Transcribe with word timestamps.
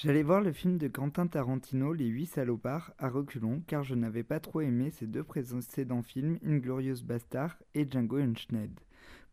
J'allais 0.00 0.22
voir 0.22 0.42
le 0.42 0.52
film 0.52 0.78
de 0.78 0.86
Quentin 0.86 1.26
Tarantino, 1.26 1.92
Les 1.92 2.06
Huit 2.06 2.26
Salopards, 2.26 2.92
à 3.00 3.08
reculons, 3.08 3.64
car 3.66 3.82
je 3.82 3.96
n'avais 3.96 4.22
pas 4.22 4.38
trop 4.38 4.60
aimé 4.60 4.92
ses 4.92 5.08
deux 5.08 5.24
précédents 5.24 6.04
films, 6.04 6.38
Inglorious 6.46 7.02
Bastard 7.02 7.56
et 7.74 7.84
Django 7.90 8.18
Unchained. 8.18 8.78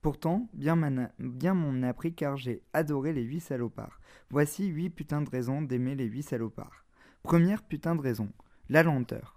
Pourtant, 0.02 0.50
bien, 0.56 0.76
m'en 0.76 1.84
a 1.84 1.94
pris 1.94 2.16
car 2.16 2.36
j'ai 2.36 2.64
adoré 2.74 3.14
Les 3.14 3.22
Huit 3.22 3.42
Salopards. 3.42 4.00
Voici 4.32 4.66
huit 4.66 4.90
putains 4.90 5.22
de 5.22 5.30
raisons 5.30 5.62
d'aimer 5.62 5.94
Les 5.94 6.06
Huit 6.06 6.24
Salopards. 6.24 6.84
Première 7.22 7.62
putain 7.62 7.96
de 7.96 8.02
raison, 8.02 8.32
la 8.68 8.82
lenteur. 8.82 9.35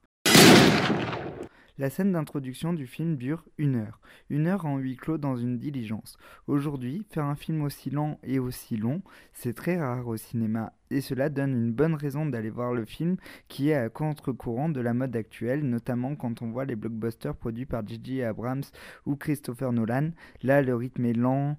La 1.79 1.91
scène 1.91 2.11
d'introduction 2.11 2.73
du 2.73 2.89
film 2.89 3.17
dure 3.17 3.45
une 3.57 3.77
heure. 3.77 4.01
Une 4.31 4.49
heure 4.49 4.67
en 4.67 4.79
huis 4.79 4.97
clos 4.97 5.17
dans 5.17 5.37
une 5.37 5.59
diligence. 5.59 6.17
Aujourd'hui, 6.49 7.07
faire 7.09 7.27
un 7.27 7.37
film 7.37 7.63
aussi 7.63 7.89
lent 7.89 8.19
et 8.25 8.41
aussi 8.41 8.77
long, 8.77 9.01
c'est 9.33 9.55
très 9.55 9.79
rare 9.79 10.09
au 10.09 10.17
cinéma. 10.17 10.73
Et 10.91 11.01
cela 11.01 11.29
donne 11.29 11.53
une 11.53 11.73
bonne 11.73 11.95
raison 11.95 12.27
d'aller 12.27 12.51
voir 12.51 12.75
le 12.75 12.85
film 12.85 13.17
qui 13.47 13.69
est 13.69 13.75
à 13.75 13.89
contre-courant 13.91 14.69
de 14.69 14.81
la 14.81 14.93
mode 14.93 15.15
actuelle, 15.15 15.63
notamment 15.63 16.17
quand 16.17 16.43
on 16.43 16.51
voit 16.51 16.65
les 16.65 16.75
blockbusters 16.75 17.37
produits 17.37 17.67
par 17.67 17.87
J.J. 17.87 18.25
Abrams 18.25 18.65
ou 19.07 19.15
Christopher 19.15 19.73
Nolan. 19.73 20.11
Là, 20.43 20.63
le 20.63 20.75
rythme 20.75 21.05
est 21.05 21.13
lent, 21.13 21.57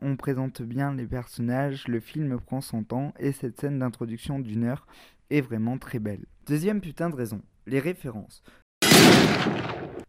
on 0.00 0.14
présente 0.14 0.62
bien 0.62 0.94
les 0.94 1.06
personnages, 1.06 1.88
le 1.88 1.98
film 1.98 2.38
prend 2.38 2.60
son 2.60 2.84
temps 2.84 3.12
et 3.18 3.32
cette 3.32 3.60
scène 3.60 3.80
d'introduction 3.80 4.38
d'une 4.38 4.62
heure 4.62 4.86
est 5.30 5.40
vraiment 5.40 5.76
très 5.76 5.98
belle. 5.98 6.24
Deuxième 6.46 6.80
putain 6.80 7.10
de 7.10 7.16
raison, 7.16 7.42
les 7.66 7.80
références. 7.80 8.44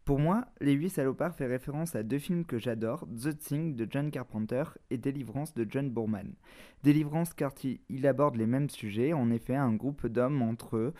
Pour 0.08 0.20
moi, 0.20 0.46
Les 0.62 0.72
Huit 0.72 0.92
Salopards 0.92 1.36
fait 1.36 1.48
référence 1.48 1.94
à 1.94 2.02
deux 2.02 2.18
films 2.18 2.46
que 2.46 2.58
j'adore, 2.58 3.06
The 3.22 3.38
Thing 3.38 3.76
de 3.76 3.86
John 3.90 4.10
Carpenter 4.10 4.64
et 4.90 4.98
Délivrance 4.98 5.54
de 5.54 5.68
John 5.70 5.90
Boorman. 5.90 6.34
Délivrance 6.82 7.34
car 7.34 7.52
il 7.90 8.08
aborde 8.08 8.38
les 8.38 8.46
mêmes 8.46 8.70
sujets, 8.70 9.12
en 9.12 9.30
effet 9.32 9.58
un 9.58 9.74
groupe 9.74 10.08
d'hommes 10.08 10.42
entre 10.42 10.78
eux 10.78 10.94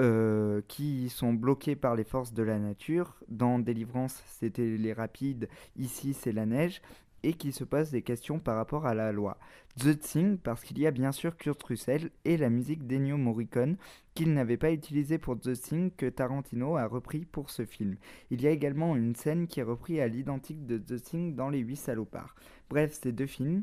euh, 0.00 0.60
qui 0.66 1.08
sont 1.08 1.34
bloqués 1.34 1.76
par 1.76 1.94
les 1.94 2.02
forces 2.02 2.34
de 2.34 2.42
la 2.42 2.58
nature. 2.58 3.14
Dans 3.28 3.60
Délivrance, 3.60 4.20
c'était 4.26 4.76
les 4.76 4.92
rapides, 4.92 5.48
ici 5.76 6.12
c'est 6.12 6.32
la 6.32 6.44
neige 6.44 6.82
et 7.22 7.34
qui 7.34 7.52
se 7.52 7.64
pose 7.64 7.90
des 7.90 8.02
questions 8.02 8.38
par 8.38 8.56
rapport 8.56 8.86
à 8.86 8.94
la 8.94 9.12
loi. 9.12 9.38
The 9.78 9.98
Thing, 9.98 10.38
parce 10.38 10.64
qu'il 10.64 10.78
y 10.78 10.86
a 10.86 10.90
bien 10.90 11.12
sûr 11.12 11.36
Kurt 11.36 11.62
Russell 11.62 12.10
et 12.24 12.36
la 12.36 12.50
musique 12.50 12.86
d'Ennio 12.86 13.16
Morricone, 13.16 13.76
qu'il 14.14 14.32
n'avait 14.34 14.56
pas 14.56 14.72
utilisée 14.72 15.18
pour 15.18 15.38
The 15.38 15.52
Thing, 15.52 15.90
que 15.96 16.06
Tarantino 16.06 16.76
a 16.76 16.86
repris 16.86 17.24
pour 17.24 17.50
ce 17.50 17.64
film. 17.64 17.96
Il 18.30 18.42
y 18.42 18.46
a 18.46 18.50
également 18.50 18.96
une 18.96 19.14
scène 19.14 19.46
qui 19.46 19.60
est 19.60 19.64
reprise 19.64 20.00
à 20.00 20.08
l'identique 20.08 20.66
de 20.66 20.78
The 20.78 21.00
Thing 21.02 21.34
dans 21.34 21.48
Les 21.48 21.60
Huit 21.60 21.76
Salopards. 21.76 22.34
Bref, 22.70 22.98
ces 23.00 23.12
deux 23.12 23.26
films, 23.26 23.62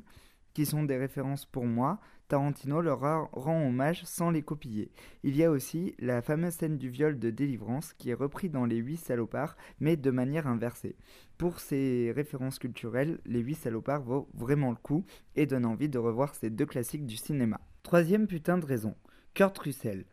qui 0.56 0.66
sont 0.66 0.84
des 0.84 0.98
références 0.98 1.45
pour 1.45 1.66
moi, 1.66 2.00
Tarantino 2.30 2.81
leur 2.81 3.02
rend 3.34 3.67
hommage 3.67 4.03
sans 4.06 4.31
les 4.31 4.42
copier. 4.42 4.89
Il 5.23 5.36
y 5.36 5.44
a 5.44 5.52
aussi 5.52 5.94
la 6.00 6.22
fameuse 6.23 6.53
scène 6.53 6.78
du 6.78 6.89
viol 6.89 7.20
de 7.20 7.30
délivrance 7.30 7.94
qui 7.94 8.09
est 8.09 8.16
repris 8.16 8.50
dans 8.50 8.66
Les 8.66 8.78
Huit 8.78 8.97
Salopards, 8.97 9.58
mais 9.80 9.97
de 9.97 10.09
manière 10.09 10.47
inversée. 10.47 10.95
Pour 11.38 11.59
ces 11.59 12.12
références 12.16 12.58
culturelles, 12.58 13.20
Les 13.25 13.42
Huit 13.42 13.56
Salopards 13.56 14.02
vaut 14.02 14.30
vraiment 14.34 14.72
le 14.72 14.78
coup 14.78 15.06
et 15.36 15.45
donne 15.45 15.66
envie 15.66 15.89
de 15.89 16.00
revoir 16.00 16.34
ces 16.34 16.50
deux 16.50 16.66
classiques 16.66 17.06
du 17.06 17.17
cinéma. 17.17 17.59
Troisième 17.84 18.25
putain 18.25 18.58
de 18.58 18.66
raison, 18.66 18.95
Kurt 19.34 19.58
Russell. 19.59 20.06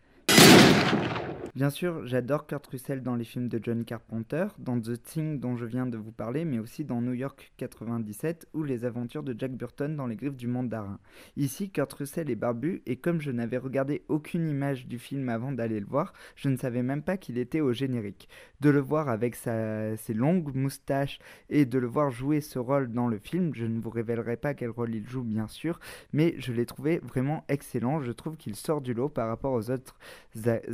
Bien 1.54 1.68
sûr, 1.68 2.06
j'adore 2.06 2.46
Kurt 2.46 2.66
Russell 2.68 3.02
dans 3.02 3.14
les 3.14 3.24
films 3.24 3.48
de 3.48 3.60
John 3.62 3.84
Carpenter, 3.84 4.46
dans 4.58 4.80
The 4.80 5.02
Thing 5.02 5.38
dont 5.38 5.54
je 5.54 5.66
viens 5.66 5.84
de 5.84 5.98
vous 5.98 6.10
parler, 6.10 6.46
mais 6.46 6.58
aussi 6.58 6.82
dans 6.82 7.02
New 7.02 7.12
York 7.12 7.52
97 7.58 8.48
ou 8.54 8.62
les 8.62 8.86
aventures 8.86 9.22
de 9.22 9.38
Jack 9.38 9.52
Burton 9.52 9.94
dans 9.94 10.06
Les 10.06 10.16
Griffes 10.16 10.38
du 10.38 10.46
Mandarin. 10.46 10.98
Ici, 11.36 11.68
Kurt 11.68 11.92
Russell 11.92 12.30
est 12.30 12.36
barbu 12.36 12.80
et 12.86 12.96
comme 12.96 13.20
je 13.20 13.30
n'avais 13.30 13.58
regardé 13.58 14.02
aucune 14.08 14.48
image 14.48 14.86
du 14.86 14.98
film 14.98 15.28
avant 15.28 15.52
d'aller 15.52 15.78
le 15.78 15.84
voir, 15.84 16.14
je 16.36 16.48
ne 16.48 16.56
savais 16.56 16.82
même 16.82 17.02
pas 17.02 17.18
qu'il 17.18 17.36
était 17.36 17.60
au 17.60 17.74
générique. 17.74 18.30
De 18.62 18.70
le 18.70 18.80
voir 18.80 19.10
avec 19.10 19.36
ses 19.36 20.14
longues 20.14 20.54
moustaches 20.54 21.18
et 21.50 21.66
de 21.66 21.78
le 21.78 21.86
voir 21.86 22.10
jouer 22.10 22.40
ce 22.40 22.58
rôle 22.58 22.90
dans 22.90 23.08
le 23.08 23.18
film, 23.18 23.54
je 23.54 23.66
ne 23.66 23.78
vous 23.78 23.90
révélerai 23.90 24.38
pas 24.38 24.54
quel 24.54 24.70
rôle 24.70 24.94
il 24.94 25.06
joue 25.06 25.22
bien 25.22 25.48
sûr, 25.48 25.80
mais 26.14 26.34
je 26.38 26.54
l'ai 26.54 26.64
trouvé 26.64 26.98
vraiment 27.00 27.44
excellent. 27.50 28.00
Je 28.00 28.12
trouve 28.12 28.38
qu'il 28.38 28.56
sort 28.56 28.80
du 28.80 28.94
lot 28.94 29.10
par 29.10 29.28
rapport 29.28 29.52
aux 29.52 29.70
autres 29.70 29.98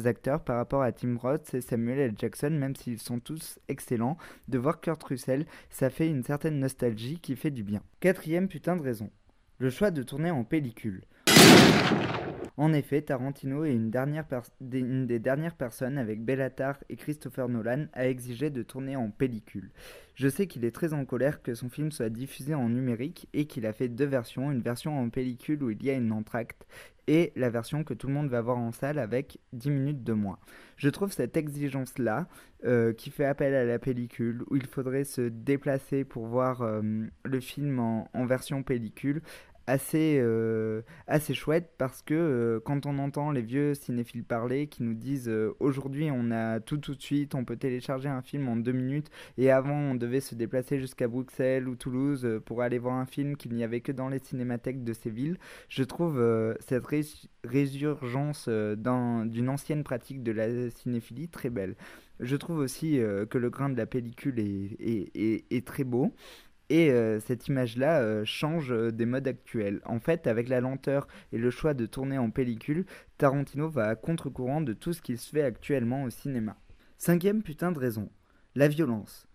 acteurs, 0.04 0.44
par 0.44 0.54
rapport 0.54 0.67
à 0.76 0.92
Tim 0.92 1.16
Roth 1.16 1.54
et 1.54 1.60
Samuel 1.60 1.98
L. 1.98 2.14
Jackson, 2.16 2.50
même 2.50 2.76
s'ils 2.76 2.98
sont 2.98 3.18
tous 3.18 3.58
excellents, 3.68 4.16
de 4.48 4.58
voir 4.58 4.80
Kurt 4.80 5.02
Russell, 5.02 5.46
ça 5.70 5.90
fait 5.90 6.08
une 6.08 6.22
certaine 6.22 6.58
nostalgie 6.58 7.18
qui 7.18 7.36
fait 7.36 7.50
du 7.50 7.62
bien. 7.62 7.82
Quatrième 8.00 8.48
putain 8.48 8.76
de 8.76 8.82
raison. 8.82 9.10
Le 9.58 9.70
choix 9.70 9.90
de 9.90 10.02
tourner 10.02 10.30
en 10.30 10.44
pellicule. 10.44 11.02
En 12.58 12.72
effet, 12.72 13.02
Tarantino 13.02 13.64
est 13.64 13.72
une, 13.72 13.88
des 15.06 15.19
dernières 15.20 15.54
personnes 15.54 15.96
avec 15.96 16.24
Bellatar 16.24 16.76
et 16.88 16.96
Christopher 16.96 17.48
Nolan 17.48 17.86
à 17.92 18.08
exiger 18.08 18.50
de 18.50 18.64
tourner 18.64 18.96
en 18.96 19.10
pellicule. 19.10 19.70
Je 20.16 20.28
sais 20.28 20.48
qu'il 20.48 20.64
est 20.64 20.74
très 20.74 20.92
en 20.92 21.04
colère 21.04 21.41
que 21.41 21.54
son 21.54 21.68
film 21.68 21.92
soit 21.92 22.08
diffusé 22.08 22.56
en 22.56 22.68
numérique 22.68 23.28
et 23.32 23.47
qu'il 23.47 23.64
a 23.64 23.72
fait 23.72 23.86
deux 23.86 24.06
versions, 24.06 24.50
une 24.50 24.60
version 24.60 24.98
en 24.98 25.08
pellicule 25.08 25.62
où 25.62 25.70
il 25.70 25.80
y 25.84 25.91
a 25.91 25.94
une 25.94 26.10
entracte 26.10 26.66
et 27.06 27.32
la 27.36 27.48
version 27.48 27.84
que 27.84 27.94
tout 27.94 28.08
le 28.08 28.12
monde 28.12 28.28
va 28.28 28.41
voir 28.41 28.58
en 28.58 28.70
salle 28.70 28.98
avec 28.98 29.38
10 29.52 29.70
minutes 29.70 30.04
de 30.04 30.12
moins. 30.12 30.38
Je 30.76 30.88
trouve 30.91 31.12
cette 31.12 31.36
exigence-là, 31.36 32.28
euh, 32.64 32.92
qui 32.92 33.10
fait 33.10 33.24
appel 33.24 33.54
à 33.54 33.64
la 33.64 33.78
pellicule, 33.78 34.42
où 34.50 34.56
il 34.56 34.66
faudrait 34.66 35.04
se 35.04 35.22
déplacer 35.22 36.04
pour 36.04 36.26
voir 36.26 36.62
euh, 36.62 36.82
le 37.24 37.41
film 37.41 37.78
en, 37.78 38.26
version 38.26 38.62
pellicule, 38.62 39.22
assez, 39.68 40.18
euh, 40.18 40.80
assez 41.06 41.34
chouette 41.34 41.74
parce 41.76 42.00
que 42.00 42.14
euh, 42.14 42.60
quand 42.64 42.86
on 42.86 42.98
entend 42.98 43.30
les 43.30 43.42
vieux 43.42 43.74
cinéphiles 43.74 44.24
parler 44.24 44.66
qui 44.66 44.82
nous 44.82 44.94
disent 44.94 45.28
euh, 45.28 45.54
aujourd'hui 45.60 46.10
on 46.10 46.30
a 46.30 46.58
tout 46.58 46.78
tout 46.78 46.94
de 46.94 47.02
suite, 47.02 47.34
on 47.34 47.44
peut 47.44 47.56
télécharger 47.56 48.08
un 48.08 48.22
film 48.22 48.48
en 48.48 48.56
deux 48.56 48.72
minutes 48.72 49.10
et 49.36 49.50
avant 49.50 49.78
on 49.78 49.94
devait 49.94 50.20
se 50.20 50.34
déplacer 50.34 50.80
jusqu'à 50.80 51.06
Bruxelles 51.06 51.68
ou 51.68 51.76
Toulouse 51.76 52.26
pour 52.46 52.62
aller 52.62 52.78
voir 52.78 52.94
un 52.94 53.04
film 53.04 53.36
qu'il 53.36 53.52
n'y 53.52 53.62
avait 53.62 53.82
que 53.82 53.92
dans 53.92 54.08
les 54.08 54.20
cinémathèques 54.20 54.84
de 54.84 54.94
ces 54.94 55.10
villes, 55.10 55.36
je 55.68 55.84
trouve 55.84 56.18
cette 56.60 56.86
résurgence 57.44 58.48
d'une 58.48 59.48
ancienne 59.48 59.84
pratique 59.84 60.22
de 60.22 60.32
la 60.32 60.70
cinéphilie 60.70 61.28
très 61.28 61.50
belle. 61.50 61.76
Je 62.20 62.36
trouve 62.36 62.58
aussi 62.58 63.00
que 63.30 63.38
le 63.38 63.50
grain 63.50 63.68
de 63.68 63.76
la 63.76 63.86
pellicule 63.86 64.40
est, 64.40 64.76
est, 64.80 65.44
est 65.50 65.66
très 65.66 65.84
beau. 65.84 66.12
Et 66.70 66.90
euh, 66.90 67.18
cette 67.20 67.48
image-là 67.48 68.00
euh, 68.00 68.24
change 68.24 68.72
euh, 68.72 68.92
des 68.92 69.06
modes 69.06 69.26
actuels. 69.26 69.80
En 69.86 70.00
fait, 70.00 70.26
avec 70.26 70.48
la 70.48 70.60
lenteur 70.60 71.08
et 71.32 71.38
le 71.38 71.50
choix 71.50 71.72
de 71.72 71.86
tourner 71.86 72.18
en 72.18 72.30
pellicule, 72.30 72.84
Tarantino 73.16 73.68
va 73.68 73.88
à 73.88 73.96
contre-courant 73.96 74.60
de 74.60 74.74
tout 74.74 74.92
ce 74.92 75.00
qui 75.00 75.16
se 75.16 75.30
fait 75.30 75.42
actuellement 75.42 76.02
au 76.04 76.10
cinéma. 76.10 76.56
Cinquième 76.98 77.42
putain 77.42 77.72
de 77.72 77.78
raison, 77.78 78.10
la 78.54 78.68
violence. 78.68 79.28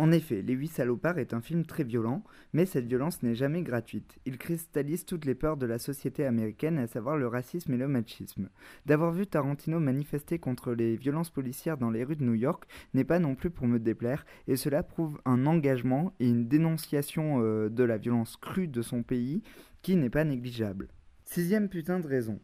En 0.00 0.12
effet, 0.12 0.40
Les 0.40 0.54
Huit 0.54 0.68
Salopards 0.68 1.18
est 1.18 1.34
un 1.34 1.42
film 1.42 1.66
très 1.66 1.84
violent, 1.84 2.24
mais 2.54 2.64
cette 2.64 2.86
violence 2.86 3.22
n'est 3.22 3.34
jamais 3.34 3.60
gratuite. 3.60 4.18
Il 4.24 4.38
cristallise 4.38 5.04
toutes 5.04 5.26
les 5.26 5.34
peurs 5.34 5.58
de 5.58 5.66
la 5.66 5.78
société 5.78 6.24
américaine, 6.24 6.78
à 6.78 6.86
savoir 6.86 7.18
le 7.18 7.26
racisme 7.26 7.74
et 7.74 7.76
le 7.76 7.86
machisme. 7.86 8.48
D'avoir 8.86 9.12
vu 9.12 9.26
Tarantino 9.26 9.78
manifester 9.78 10.38
contre 10.38 10.72
les 10.72 10.96
violences 10.96 11.28
policières 11.28 11.76
dans 11.76 11.90
les 11.90 12.02
rues 12.02 12.16
de 12.16 12.24
New 12.24 12.32
York 12.32 12.64
n'est 12.94 13.04
pas 13.04 13.18
non 13.18 13.34
plus 13.34 13.50
pour 13.50 13.66
me 13.66 13.78
déplaire, 13.78 14.24
et 14.48 14.56
cela 14.56 14.82
prouve 14.82 15.20
un 15.26 15.44
engagement 15.44 16.14
et 16.18 16.30
une 16.30 16.48
dénonciation 16.48 17.42
euh, 17.42 17.68
de 17.68 17.84
la 17.84 17.98
violence 17.98 18.38
crue 18.38 18.68
de 18.68 18.80
son 18.80 19.02
pays 19.02 19.42
qui 19.82 19.96
n'est 19.96 20.08
pas 20.08 20.24
négligeable. 20.24 20.88
Sixième 21.26 21.68
putain 21.68 22.00
de 22.00 22.08
raison. 22.08 22.40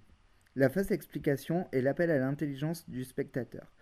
La 0.56 0.69
fausse 0.69 0.91
explication 0.91 1.69
et 1.72 1.81
l'appel 1.81 2.11
à 2.11 2.19
l'intelligence 2.19 2.87
du 2.87 3.05
spectateur. 3.05 3.72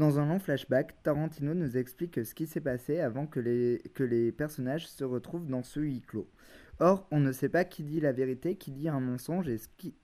Dans 0.00 0.18
un 0.18 0.24
long 0.24 0.38
flashback, 0.38 1.02
Tarantino 1.02 1.52
nous 1.52 1.76
explique 1.76 2.24
ce 2.24 2.34
qui 2.34 2.46
s'est 2.46 2.62
passé 2.62 3.00
avant 3.00 3.26
que 3.26 3.38
les, 3.38 4.32
personnages 4.32 4.88
se 4.88 5.04
retrouvent 5.04 5.46
dans 5.46 5.62
ce 5.62 5.78
huis 5.80 6.00
clos. 6.00 6.26
Or, 6.78 7.06
on 7.10 7.20
ne 7.20 7.32
sait 7.32 7.50
pas 7.50 7.64
qui 7.64 7.82
dit 7.82 8.00
la 8.00 8.12
vérité, 8.12 8.56
qui 8.56 8.70
dit 8.70 8.88
un 8.88 9.00
mensonge, 9.00 9.46
et, 9.50 9.60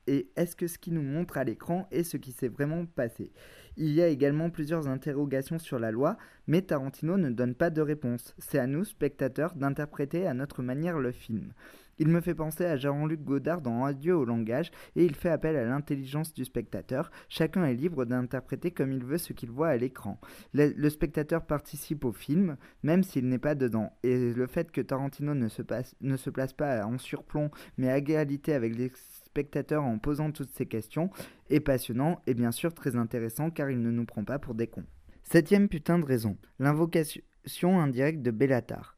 et 0.07 0.31
est-ce 0.37 0.55
que 0.55 0.67
ce 0.67 0.77
qui 0.77 0.91
nous 0.91 1.01
montre 1.01 1.39
à 1.39 1.45
l'écran 1.45 1.89
est 1.91 2.05
ce 2.05 2.19
qui 2.19 2.33
s'est 2.33 2.49
vraiment 2.49 2.85
passé. 2.85 3.33
Il 3.79 3.91
y 3.93 4.03
a 4.03 4.09
également 4.09 4.51
plusieurs 4.51 4.87
interrogations 4.87 5.59
sur 5.59 5.79
la 5.79 5.91
loi, 5.91 6.19
mais 6.47 6.63
Tarantino 6.63 7.17
ne 7.17 7.31
donne 7.31 7.55
pas 7.55 7.71
de 7.71 7.81
réponse. 7.81 8.35
C'est 8.39 8.59
à 8.59 8.67
nous, 8.67 8.85
spectateurs, 8.85 9.55
d'interpréter 9.55 10.27
à 10.27 10.35
notre 10.35 10.63
manière 10.63 10.99
le 10.99 11.13
film. 11.13 11.53
Il 11.99 12.09
me 12.09 12.21
fait 12.21 12.35
penser 12.35 12.65
à 12.65 12.77
Jean-Luc 12.77 13.23
Godard 13.23 13.63
dans 13.63 13.85
Adieu 13.85 14.15
au 14.15 14.25
langage 14.25 14.71
et 14.97 15.05
il 15.05 15.15
fait 15.15 15.31
appel 15.31 15.57
à 15.57 15.65
l'intelligence 15.65 16.35
du 16.35 16.45
spectateur. 16.45 17.11
Chacun 17.29 17.65
est 17.65 17.75
libre 17.75 18.05
d'interpréter 18.05 18.71
comme 18.71 18.93
il 18.93 19.03
veut 19.03 19.19
ce 19.19 19.33
qu'il 19.33 19.51
voit 19.51 19.69
à 19.69 19.77
l'écran. 19.77 20.21
Le, 20.53 20.89
spectateur 20.91 21.47
participe 21.47 22.05
au 22.05 22.13
film, 22.13 22.57
même 22.83 23.03
s'il 23.03 23.29
n'est 23.29 23.39
pas 23.39 23.55
dedans. 23.55 23.93
Et 24.03 24.33
le 24.35 24.47
fait 24.47 24.71
que 24.71 24.83
Tarantino 24.83 25.35
ne 25.35 25.49
se, 25.49 25.63
ne 26.03 26.17
se 26.17 26.31
place 26.31 26.53
pas 26.53 26.85
en 26.85 26.99
surplomb, 26.99 27.51
mais 27.79 27.89
à 27.89 27.97
égalité 27.97 28.53
avec 28.53 28.77
les 28.77 28.93
spectateurs 29.25 29.85
en 29.85 29.99
posant 29.99 30.33
toutes 30.33 30.51
ces 30.51 30.67
questions, 30.67 31.11
est 31.49 31.61
passionnant 31.61 32.21
et 32.27 32.35
bien 32.35 32.53
sûr 32.53 32.75
très 32.75 32.97
intéressant 32.97 33.51
car 33.51 33.71
il 33.71 33.81
ne 33.81 33.91
nous 33.91 34.05
prend 34.05 34.25
pas 34.25 34.39
pour 34.39 34.55
des 34.55 34.67
cons. 34.67 34.85
Septième 35.29 35.69
putain 35.69 35.99
de 35.99 36.05
raison, 36.05 36.37
l'invocation 36.61 37.81
indirecte 37.81 38.23
de 38.23 38.31
Bellatar. 38.31 38.97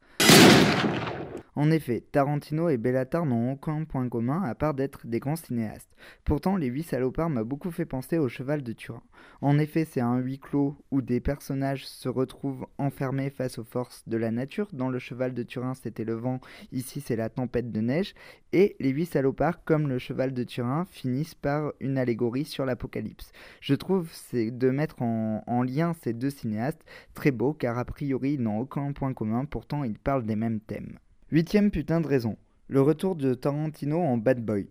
En 1.55 1.71
effet, 1.71 2.03
Tarantino 2.11 2.69
et 2.69 2.77
Bellatar 2.77 3.25
n'ont 3.25 3.53
aucun 3.53 3.83
point 3.83 4.07
commun 4.07 4.41
à 4.43 4.55
part 4.55 4.73
d'être 4.73 5.07
des 5.07 5.19
grands 5.19 5.35
cinéastes. 5.35 5.95
Pourtant, 6.23 6.55
Les 6.55 6.67
Huit 6.67 6.83
Salopards 6.83 7.29
m'a 7.29 7.43
beaucoup 7.43 7.71
fait 7.71 7.85
penser 7.85 8.17
au 8.17 8.29
Cheval 8.29 8.63
de 8.63 8.73
Turin. 8.73 9.03
En 9.41 9.57
effet, 9.59 9.85
c'est 9.85 10.01
un 10.01 10.17
huis 10.17 10.39
clos 10.39 10.77
où 10.91 11.01
des 11.01 11.19
personnages 11.19 11.85
se 11.87 12.09
retrouvent 12.09 12.67
enfermés 12.77 13.29
face 13.29 13.57
aux 13.57 13.63
forces 13.63 14.07
de 14.07 14.17
la 14.17 14.31
nature. 14.31 14.69
Dans 14.73 14.89
Le 14.89 14.99
Cheval 14.99 15.33
de 15.33 15.43
Turin, 15.43 15.73
c'était 15.73 16.03
le 16.03 16.13
vent, 16.13 16.39
ici 16.71 17.01
c'est 17.01 17.15
la 17.15 17.29
tempête 17.29 17.71
de 17.71 17.81
neige. 17.81 18.13
Et 18.53 18.75
Les 18.79 18.89
Huit 18.89 19.05
Salopards, 19.05 19.63
comme 19.63 19.87
Le 19.87 19.99
Cheval 19.99 20.33
de 20.33 20.43
Turin, 20.43 20.85
finissent 20.85 21.35
par 21.35 21.73
une 21.79 21.97
allégorie 21.97 22.45
sur 22.45 22.65
l'apocalypse. 22.65 23.31
Je 23.61 23.75
trouve 23.75 24.09
de 24.33 24.69
mettre 24.69 25.01
en, 25.01 25.43
en 25.47 25.63
lien 25.63 25.93
ces 26.01 26.13
deux 26.13 26.29
cinéastes 26.29 26.85
très 27.13 27.31
beau 27.31 27.53
car 27.53 27.77
a 27.77 27.85
priori 27.85 28.33
ils 28.33 28.41
n'ont 28.41 28.59
aucun 28.59 28.91
point 28.93 29.13
commun, 29.13 29.45
pourtant 29.45 29.83
ils 29.83 29.99
parlent 29.99 30.25
des 30.25 30.35
mêmes 30.35 30.59
thèmes. 30.59 30.99
Huitième 31.31 31.69
putain 31.69 32.01
de 32.01 32.07
raison, 32.07 32.37
le 32.69 32.81
retour 32.81 33.15
de 33.15 33.35
Tarantino 33.35 33.99
en 33.99 34.17
bad 34.17 34.43
boy. 34.43 34.67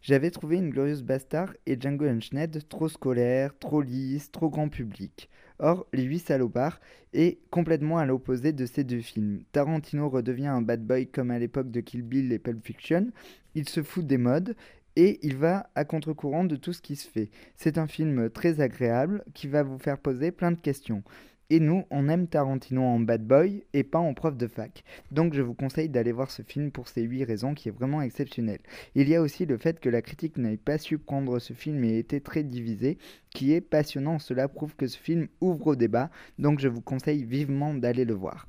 J'avais 0.00 0.32
trouvé 0.32 0.56
une 0.56 0.70
glorieuse 0.70 1.04
bastard 1.04 1.54
et 1.66 1.80
Django 1.80 2.04
Unchained 2.06 2.66
trop 2.68 2.88
scolaire, 2.88 3.56
trop 3.60 3.80
lisse, 3.80 4.32
trop 4.32 4.50
grand 4.50 4.68
public. 4.68 5.30
Or, 5.60 5.86
Les 5.92 6.02
Huit 6.02 6.18
Salopards 6.18 6.80
est 7.12 7.38
complètement 7.50 7.98
à 7.98 8.06
l'opposé 8.06 8.52
de 8.52 8.66
ces 8.66 8.82
deux 8.82 9.02
films. 9.02 9.44
Tarantino 9.52 10.08
redevient 10.08 10.48
un 10.48 10.62
bad 10.62 10.84
boy 10.84 11.06
comme 11.06 11.30
à 11.30 11.38
l'époque 11.38 11.70
de 11.70 11.78
Kill 11.78 12.02
Bill 12.02 12.32
et 12.32 12.40
Pulp 12.40 12.66
Fiction. 12.66 13.12
Il 13.54 13.68
se 13.68 13.84
fout 13.84 14.04
des 14.04 14.18
modes 14.18 14.56
et 14.96 15.20
il 15.22 15.36
va 15.36 15.70
à 15.76 15.84
contre-courant 15.84 16.42
de 16.42 16.56
tout 16.56 16.72
ce 16.72 16.82
qui 16.82 16.96
se 16.96 17.08
fait. 17.08 17.30
C'est 17.54 17.78
un 17.78 17.86
film 17.86 18.30
très 18.30 18.60
agréable 18.60 19.22
qui 19.32 19.46
va 19.46 19.62
vous 19.62 19.78
faire 19.78 19.98
poser 19.98 20.32
plein 20.32 20.50
de 20.50 20.60
questions. 20.60 21.04
Et 21.54 21.60
nous, 21.60 21.84
on 21.90 22.08
aime 22.08 22.28
Tarantino 22.28 22.80
en 22.80 22.98
bad 22.98 23.26
boy 23.26 23.62
et 23.74 23.82
pas 23.82 23.98
en 23.98 24.14
prof 24.14 24.38
de 24.38 24.46
fac. 24.46 24.84
Donc 25.10 25.34
je 25.34 25.42
vous 25.42 25.52
conseille 25.52 25.90
d'aller 25.90 26.10
voir 26.10 26.30
ce 26.30 26.40
film 26.40 26.70
pour 26.70 26.88
ces 26.88 27.02
8 27.02 27.24
raisons 27.24 27.52
qui 27.52 27.68
est 27.68 27.72
vraiment 27.72 28.00
exceptionnel. 28.00 28.58
Il 28.94 29.06
y 29.06 29.14
a 29.14 29.20
aussi 29.20 29.44
le 29.44 29.58
fait 29.58 29.78
que 29.78 29.90
la 29.90 30.00
critique 30.00 30.38
n'ait 30.38 30.56
pas 30.56 30.78
su 30.78 30.96
prendre 30.96 31.38
ce 31.38 31.52
film 31.52 31.84
et 31.84 31.98
était 31.98 32.20
très 32.20 32.42
divisée, 32.42 32.96
qui 33.28 33.52
est 33.52 33.60
passionnant. 33.60 34.18
Cela 34.18 34.48
prouve 34.48 34.74
que 34.76 34.86
ce 34.86 34.96
film 34.96 35.28
ouvre 35.42 35.66
au 35.66 35.76
débat, 35.76 36.10
donc 36.38 36.58
je 36.58 36.68
vous 36.68 36.80
conseille 36.80 37.22
vivement 37.22 37.74
d'aller 37.74 38.06
le 38.06 38.14
voir. 38.14 38.46